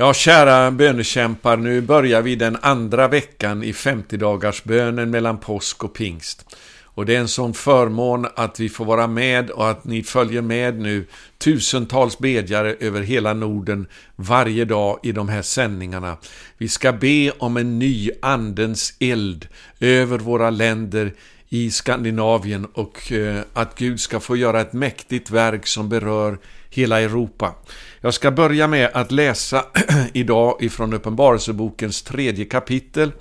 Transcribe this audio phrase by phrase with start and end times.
[0.00, 6.56] Ja, kära bönekämpar, nu börjar vi den andra veckan i 50-dagarsbönen mellan påsk och pingst.
[6.82, 10.42] Och det är en sån förmån att vi får vara med och att ni följer
[10.42, 11.06] med nu
[11.38, 16.16] tusentals bedjare över hela Norden varje dag i de här sändningarna.
[16.58, 19.48] Vi ska be om en ny andens eld
[19.80, 21.12] över våra länder
[21.48, 26.38] i Skandinavien och eh, att Gud ska få göra ett mäktigt verk som berör
[26.70, 27.54] hela Europa.
[28.00, 29.64] Jag ska börja med att läsa
[30.12, 33.12] idag ifrån Uppenbarelsebokens tredje kapitel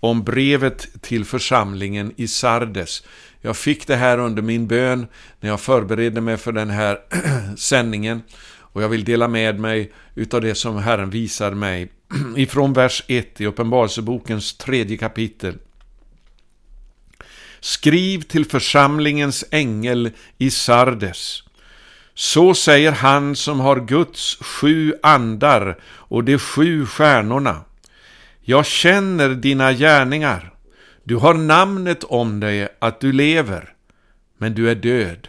[0.00, 3.02] om brevet till församlingen i Sardes.
[3.40, 5.06] Jag fick det här under min bön
[5.40, 6.98] när jag förberedde mig för den här
[7.56, 8.22] sändningen
[8.74, 11.88] och jag vill dela med mig utav det som Herren visar mig
[12.36, 15.54] ifrån vers 1 i Uppenbarelsebokens tredje kapitel.
[17.64, 21.42] Skriv till församlingens ängel i Sardes.
[22.14, 27.60] Så säger han som har Guds sju andar och de sju stjärnorna.
[28.40, 30.52] Jag känner dina gärningar.
[31.04, 33.72] Du har namnet om dig att du lever,
[34.38, 35.28] men du är död.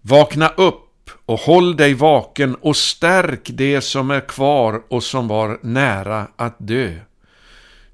[0.00, 5.58] Vakna upp och håll dig vaken och stärk det som är kvar och som var
[5.62, 6.94] nära att dö.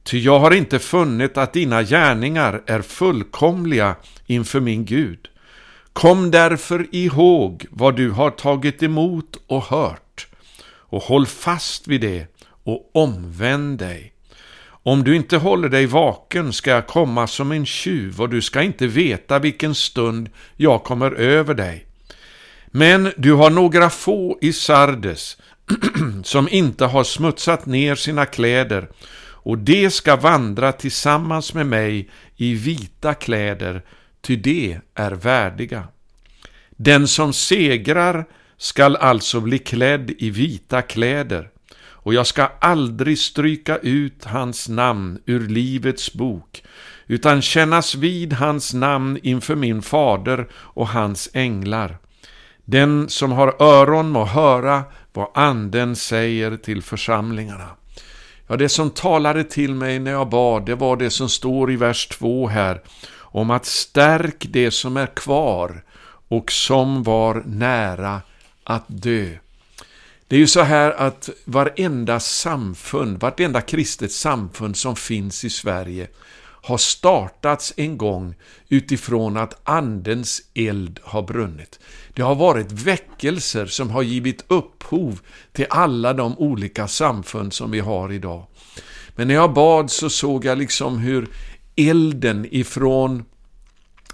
[0.03, 5.29] Ty jag har inte funnit att dina gärningar är fullkomliga inför min Gud.
[5.93, 10.27] Kom därför ihåg vad du har tagit emot och hört
[10.65, 12.27] och håll fast vid det
[12.65, 14.13] och omvänd dig.
[14.85, 18.63] Om du inte håller dig vaken ska jag komma som en tjuv och du ska
[18.63, 21.87] inte veta vilken stund jag kommer över dig.
[22.67, 25.37] Men du har några få i Sardes
[26.25, 28.89] som inte har smutsat ner sina kläder
[29.43, 33.83] och de ska vandra tillsammans med mig i vita kläder,
[34.21, 35.89] ty de är värdiga.
[36.71, 38.25] Den som segrar
[38.57, 41.49] skall alltså bli klädd i vita kläder,
[41.79, 46.63] och jag ska aldrig stryka ut hans namn ur Livets bok,
[47.07, 51.99] utan kännas vid hans namn inför min fader och hans änglar.
[52.65, 57.69] Den som har öron må höra vad anden säger till församlingarna.
[58.53, 61.77] Ja, det som talade till mig när jag bad, det var det som står i
[61.77, 62.83] vers 2 här,
[63.19, 65.85] om att stärk det som är kvar
[66.29, 68.21] och som var nära
[68.65, 69.31] att dö.
[70.29, 76.09] Det är ju så här att varenda samfund, vartenda kristet samfund som finns i Sverige
[76.63, 78.35] har startats en gång
[78.69, 81.81] utifrån att Andens eld har brunnit.
[82.15, 85.21] Det har varit väckelser som har givit upphov
[85.53, 88.47] till alla de olika samfund som vi har idag.
[89.17, 91.29] Men när jag bad så såg jag liksom hur
[91.77, 93.25] elden ifrån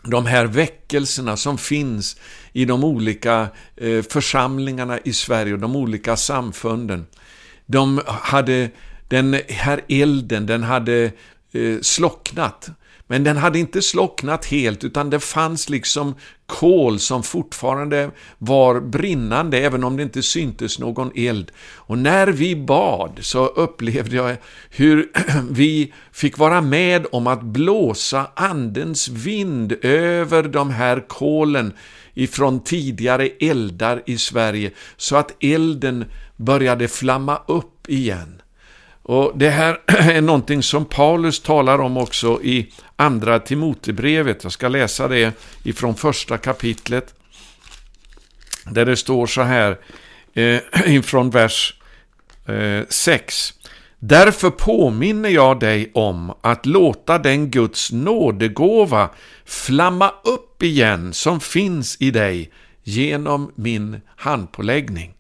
[0.03, 2.17] de här väckelserna som finns
[2.53, 7.07] i de olika eh, församlingarna i Sverige och de olika samfunden.
[7.67, 8.71] De hade,
[9.09, 11.13] den här elden, den hade
[11.53, 12.71] eh, slocknat.
[13.11, 16.15] Men den hade inte slocknat helt, utan det fanns liksom
[16.47, 21.53] kol som fortfarande var brinnande, även om det inte syntes någon eld.
[21.75, 24.37] Och när vi bad så upplevde jag
[24.71, 25.11] hur
[25.51, 31.73] vi fick vara med om att blåsa Andens vind över de här kolen
[32.15, 36.05] ifrån tidigare eldar i Sverige, så att elden
[36.37, 38.43] började flamma upp igen.
[39.09, 44.43] Och Det här är någonting som Paulus talar om också i andra Timotebrevet.
[44.43, 47.15] Jag ska läsa det ifrån första kapitlet.
[48.71, 49.79] Där det står så här,
[50.35, 51.75] eh, ifrån vers
[52.47, 53.55] eh, 6.
[53.99, 59.11] Därför påminner jag dig om att låta den Guds nådegåva
[59.45, 62.53] flamma upp igen som finns i dig
[62.83, 65.15] genom min handpåläggning.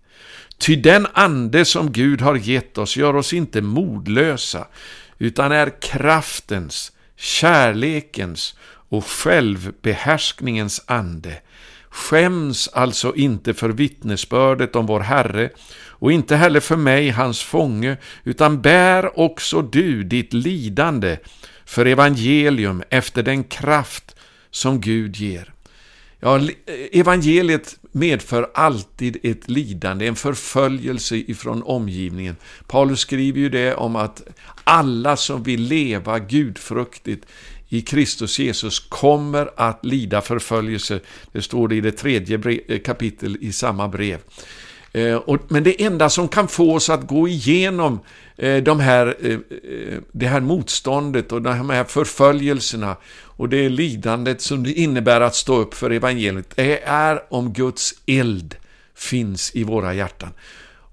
[0.58, 4.66] Ty den ande som Gud har gett oss gör oss inte modlösa,
[5.18, 8.54] utan är kraftens, kärlekens
[8.88, 11.40] och självbehärskningens ande.
[11.90, 15.50] Skäms alltså inte för vittnesbördet om vår Herre
[16.00, 21.18] och inte heller för mig, hans fånge, utan bär också du ditt lidande
[21.64, 24.16] för evangelium efter den kraft
[24.50, 25.52] som Gud ger.
[26.20, 26.40] Ja,
[26.92, 32.36] evangeliet medför alltid ett lidande, en förföljelse ifrån omgivningen.
[32.66, 34.22] Paulus skriver ju det om att
[34.64, 37.26] alla som vill leva gudfruktigt
[37.68, 41.00] i Kristus Jesus kommer att lida förföljelse.
[41.32, 44.18] Det står det i det tredje eh, kapitel i samma brev.
[44.92, 48.00] Eh, men det enda som kan få oss att gå igenom
[48.36, 52.96] eh, de här, eh, eh det här motståndet och de här förföljelserna
[53.38, 57.94] och det lidandet som det innebär att stå upp för evangeliet, det är om Guds
[58.06, 58.54] eld
[58.94, 60.30] finns i våra hjärtan.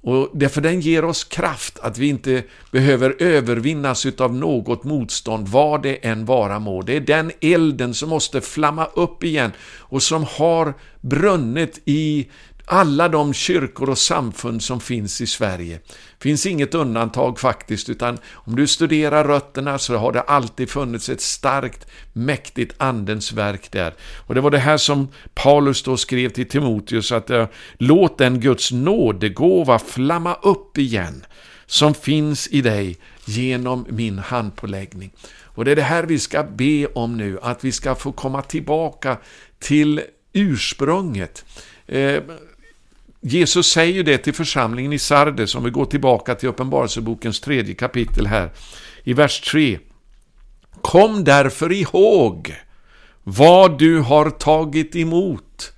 [0.01, 5.83] Och därför den ger oss kraft att vi inte behöver övervinnas utav något motstånd, vad
[5.83, 6.81] det än vara må.
[6.81, 12.27] Det är den elden som måste flamma upp igen och som har brunnit i
[12.65, 15.79] alla de kyrkor och samfund som finns i Sverige.
[15.87, 21.09] Det finns inget undantag faktiskt, utan om du studerar rötterna så har det alltid funnits
[21.09, 23.93] ett starkt, mäktigt andens verk där.
[24.27, 27.47] Och det var det här som Paulus då skrev till Timoteus, att eh,
[27.77, 31.25] låt den Guds nådegåva flamma upp igen,
[31.65, 35.11] som finns i dig genom min handpåläggning.
[35.43, 38.41] Och det är det här vi ska be om nu, att vi ska få komma
[38.41, 39.17] tillbaka
[39.59, 40.01] till
[40.33, 41.45] ursprunget.
[41.87, 42.23] Eh,
[43.27, 48.27] Jesus säger det till församlingen i Sardes, om vi går tillbaka till Uppenbarelsebokens tredje kapitel
[48.27, 48.51] här,
[49.03, 49.79] i vers 3.
[50.81, 52.55] Kom därför ihåg
[53.23, 55.73] vad du har tagit emot,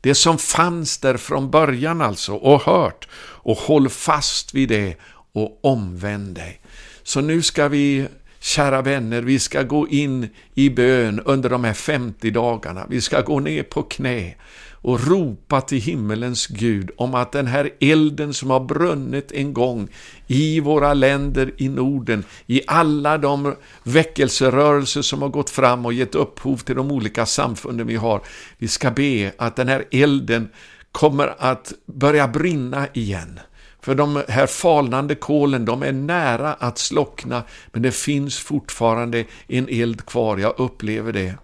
[0.00, 4.96] det som fanns där från början alltså, och hört, och håll fast vid det
[5.32, 6.60] och omvänd dig.
[7.02, 8.06] Så nu ska vi
[8.42, 12.86] Kära vänner, vi ska gå in i bön under de här 50 dagarna.
[12.88, 14.34] Vi ska gå ner på knä
[14.82, 19.88] och ropa till himmelens Gud om att den här elden som har brunnit en gång
[20.26, 26.14] i våra länder i Norden, i alla de väckelserörelser som har gått fram och gett
[26.14, 28.22] upphov till de olika samfunden vi har.
[28.58, 30.48] Vi ska be att den här elden
[30.92, 33.40] kommer att börja brinna igen.
[33.82, 37.42] För de här falnande kolen, de är nära att slockna,
[37.72, 41.34] men det finns fortfarande en eld kvar, jag upplever det.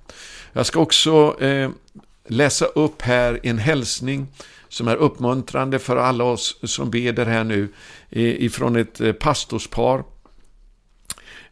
[0.52, 1.70] Jag ska också eh,
[2.28, 4.26] läsa upp här en hälsning
[4.68, 7.68] som är uppmuntrande för alla oss som beder här nu
[8.10, 10.04] eh, ifrån ett eh, pastorspar.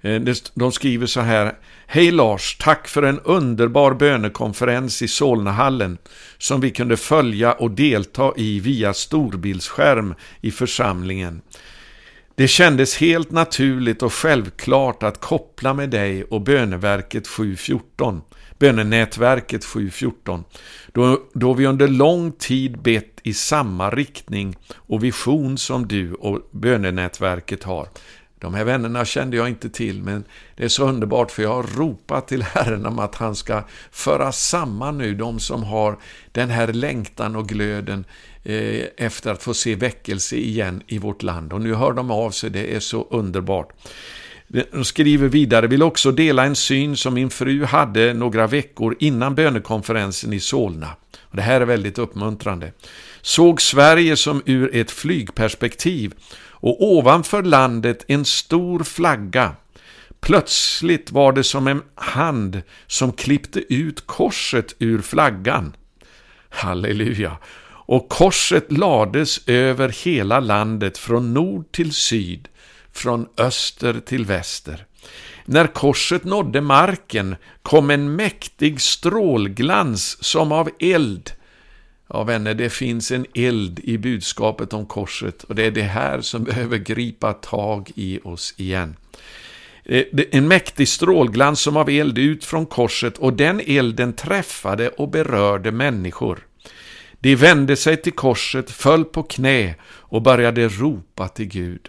[0.05, 0.23] Eh,
[0.55, 1.55] de skriver så här.
[1.87, 5.99] Hej Lars, tack för en underbar bönekonferens i Solnahallen
[6.39, 11.43] som vi kunde följa och delta i via storbildsskärm i församlingen.
[12.35, 18.23] Det kändes helt naturligt och självklart att koppla med dig och böneverket 714
[18.59, 20.45] bönenätverket 714,
[20.93, 26.49] då, då vi under lång tid bett i samma riktning och vision som du och
[26.51, 27.89] bönenätverket har.
[28.45, 30.25] De här vännerna kände jag inte till, men
[30.57, 34.33] det är så underbart för jag har ropat till Herren om att han ska föra
[34.33, 35.99] samman nu de som har
[36.33, 38.05] den här längtan och glöden
[38.43, 41.53] eh, efter att få se väckelse igen i vårt land.
[41.53, 43.73] Och nu hör de av sig, det är så underbart.
[44.73, 49.35] De skriver vidare, vill också dela en syn som min fru hade några veckor innan
[49.35, 50.97] bönekonferensen i Solna.
[51.21, 52.73] Och det här är väldigt uppmuntrande.
[53.23, 56.15] Såg Sverige som ur ett flygperspektiv
[56.65, 59.53] och ovanför landet en stor flagga.
[60.21, 65.77] Plötsligt var det som en hand som klippte ut korset ur flaggan.
[66.49, 67.37] Halleluja!
[67.87, 72.49] Och korset lades över hela landet från nord till syd
[72.93, 74.87] från öster till väster.
[75.45, 81.33] När korset nådde marken kom en mäktig strålglans som av eld.
[82.09, 86.21] Ja, vänner, det finns en eld i budskapet om korset och det är det här
[86.21, 88.97] som behöver gripa tag i oss igen.
[89.85, 95.09] Eh, en mäktig strålglans som av eld ut från korset och den elden träffade och
[95.09, 96.47] berörde människor.
[97.21, 101.89] De vände sig till korset, föll på knä och började ropa till Gud.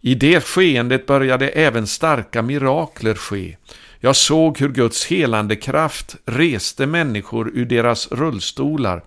[0.00, 3.56] I det skeendet började även starka mirakler ske.
[4.00, 9.02] Jag såg hur Guds helande kraft reste människor ur deras rullstolar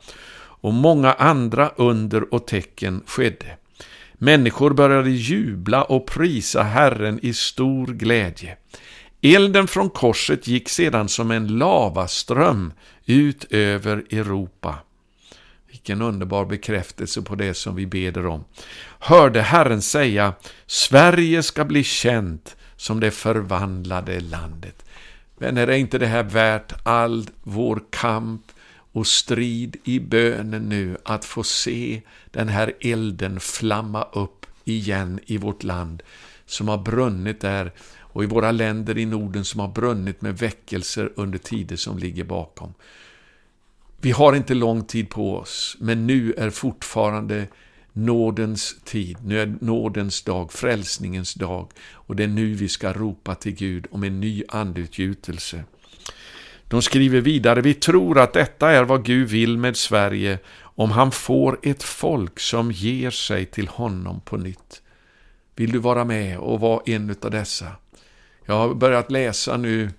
[0.61, 3.57] och många andra under och tecken skedde.
[4.13, 8.57] Människor började jubla och prisa Herren i stor glädje.
[9.21, 12.73] Elden från korset gick sedan som en lavaström
[13.05, 14.75] ut över Europa.
[15.67, 18.43] Vilken underbar bekräftelse på det som vi beder om.
[18.99, 20.33] Hörde Herren säga,
[20.65, 24.85] Sverige ska bli känt som det förvandlade landet.
[25.37, 28.41] Vänner, är inte det här värt all vår kamp
[28.91, 35.37] och strid i bönen nu, att få se den här elden flamma upp igen i
[35.37, 36.03] vårt land,
[36.45, 37.71] som har brunnit där,
[38.11, 42.23] och i våra länder i Norden som har brunnit med väckelser under tider som ligger
[42.23, 42.73] bakom.
[44.01, 47.47] Vi har inte lång tid på oss, men nu är fortfarande
[47.93, 53.35] nådens tid, nu är nådens dag, frälsningens dag och det är nu vi ska ropa
[53.35, 55.63] till Gud om en ny andutgjutelse.
[56.69, 61.11] De skriver vidare, vi tror att detta är vad Gud vill med Sverige om han
[61.11, 64.81] får ett folk som ger sig till honom på nytt.
[65.55, 67.67] Vill du vara med och vara en av dessa?
[68.45, 69.89] Jag har börjat läsa nu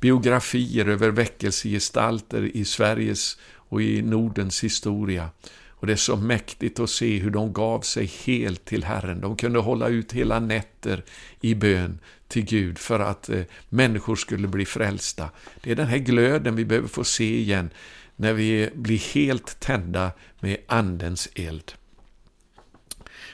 [0.00, 5.28] biografier över väckelsegestalter i Sveriges och i Nordens historia.
[5.68, 9.20] Och det är så mäktigt att se hur de gav sig helt till Herren.
[9.20, 11.04] De kunde hålla ut hela nätter
[11.40, 11.98] i bön
[12.34, 15.30] till Gud för att eh, människor skulle bli frälsta.
[15.62, 17.70] Det är den här glöden vi behöver få se igen
[18.16, 20.10] när vi blir helt tända
[20.40, 21.72] med Andens eld.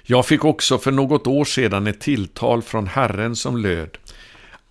[0.02, 3.98] Jag fick också för något år sedan ett tilltal från Herren som löd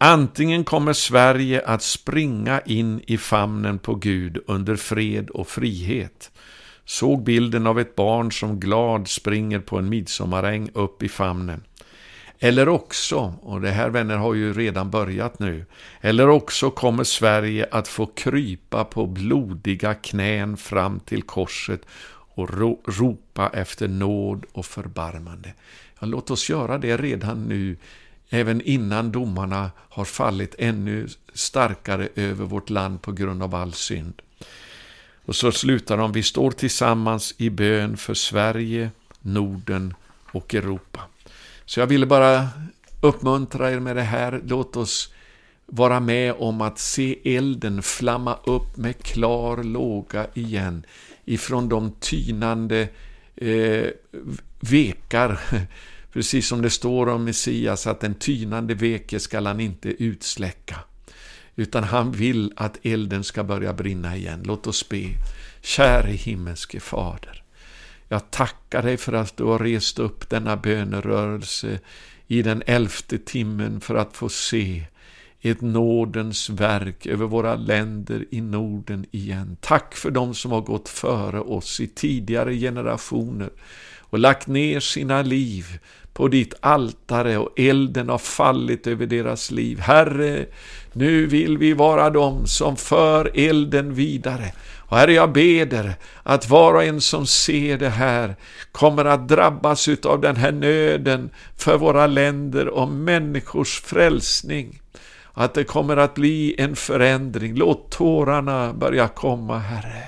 [0.01, 6.31] Antingen kommer Sverige att springa in i famnen på Gud under fred och frihet.
[6.85, 11.63] Såg bilden av ett barn som glad springer på en midsommaräng upp i famnen.
[12.39, 15.65] Eller också, och det här vänner har ju redan börjat nu,
[16.01, 21.81] eller också kommer Sverige att få krypa på blodiga knän fram till korset
[22.11, 25.53] och ro ropa efter nåd och förbarmande.
[25.99, 27.77] Ja, låt oss göra det redan nu,
[28.29, 34.21] även innan domarna har fallit ännu starkare över vårt land på grund av all synd.
[35.25, 38.91] Och så slutar de, vi står tillsammans i bön för Sverige,
[39.21, 39.93] Norden
[40.31, 41.01] och Europa.
[41.69, 42.49] Så jag ville bara
[43.01, 44.41] uppmuntra er med det här.
[44.45, 45.13] Låt oss
[45.65, 50.85] vara med om att se elden flamma upp med klar låga igen
[51.25, 52.87] ifrån de tynande
[53.35, 53.85] eh,
[54.59, 55.39] vekar.
[56.13, 60.75] Precis som det står om Messias att den tynande veke skall han inte utsläcka.
[61.55, 64.43] Utan han vill att elden ska börja brinna igen.
[64.45, 65.05] Låt oss be.
[65.61, 67.43] Käre himmelske Fader.
[68.11, 71.79] Jag tackar dig för att du har rest upp denna bönerörelse
[72.27, 74.85] i den elfte timmen för att få se
[75.41, 79.57] ett nådens verk över våra länder i Norden igen.
[79.61, 83.49] Tack för dem som har gått före oss i tidigare generationer
[83.99, 85.79] och lagt ner sina liv
[86.19, 89.79] på ditt altare och elden har fallit över deras liv.
[89.79, 90.45] Herre,
[90.93, 94.53] nu vill vi vara de som för elden vidare.
[94.77, 98.35] Och Herre, jag beder att var och en som ser det här
[98.71, 104.81] kommer att drabbas av den här nöden för våra länder och människors frälsning.
[105.33, 107.55] Att det kommer att bli en förändring.
[107.55, 110.03] Låt tårarna börja komma, Herre.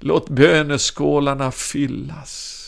[0.00, 2.59] Låt böneskålarna fyllas.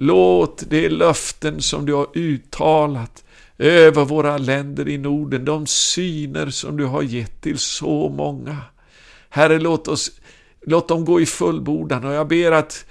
[0.00, 3.24] Låt de löften som du har uttalat
[3.58, 8.56] över våra länder i Norden, de syner som du har gett till så många.
[9.28, 10.10] Herre, låt, oss,
[10.66, 12.84] låt dem gå i fullbordan och jag ber att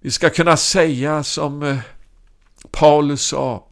[0.00, 1.78] vi ska kunna säga som eh,
[2.70, 3.66] Paulus sa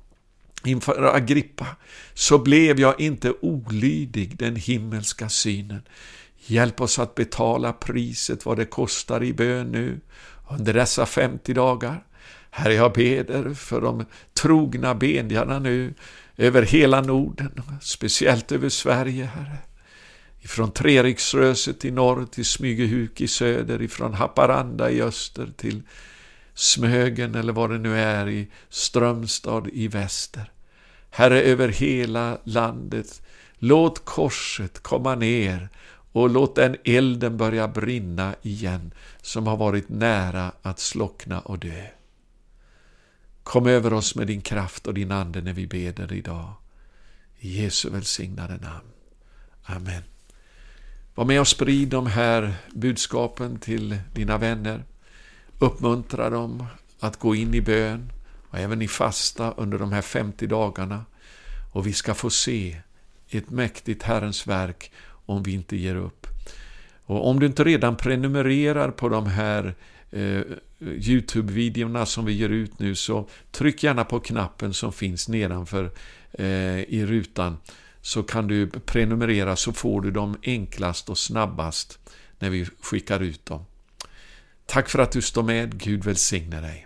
[0.65, 1.67] inför Agrippa,
[2.15, 5.83] så blev jag inte olydig den himmelska synen.
[6.47, 10.01] Hjälp oss att betala priset vad det kostar i bön nu
[10.51, 12.05] under dessa 50 dagar.
[12.51, 14.05] Herre, jag beder för de
[14.35, 15.95] trogna bedjarna nu
[16.37, 19.59] över hela Norden, speciellt över Sverige, Herre.
[20.41, 25.83] Ifrån Treriksröset i norr till Smygehuk i söder, ifrån Haparanda i öster till
[26.55, 30.51] Smögen eller vad det nu är i Strömstad i väster.
[31.11, 33.23] Herre, över hela landet,
[33.59, 35.69] låt korset komma ner
[36.13, 41.87] och låt den elden börja brinna igen som har varit nära att slockna och dö.
[43.47, 46.53] Kom över oss med din kraft och din ande när vi beder idag.
[47.39, 48.89] I Jesu välsignade namn.
[49.63, 50.03] Amen.
[51.15, 54.85] Var med och sprid de här budskapen till dina vänner.
[55.59, 56.67] Uppmuntra dem
[57.01, 58.13] att gå in i bön
[58.51, 61.05] och även i fasta under de här 50 dagarna.
[61.73, 62.81] Och vi ska få se
[63.29, 64.93] ett mäktigt Herrens verk
[65.27, 66.27] om vi inte ger upp.
[67.05, 69.75] Och om du inte redan prenumererar på de här
[70.11, 70.41] eh,
[70.81, 75.91] Youtube-videorna som vi ger ut nu så tryck gärna på knappen som finns nedanför
[76.33, 77.57] eh, i rutan
[78.01, 81.99] så kan du prenumerera så får du dem enklast och snabbast
[82.39, 83.65] när vi skickar ut dem.
[84.67, 85.79] Tack för att du står med.
[85.79, 86.86] Gud välsigne dig.